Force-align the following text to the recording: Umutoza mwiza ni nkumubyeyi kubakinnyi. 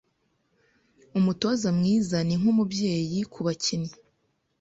Umutoza 1.17 1.67
mwiza 1.77 2.17
ni 2.27 2.35
nkumubyeyi 2.39 3.19
kubakinnyi. 3.33 3.93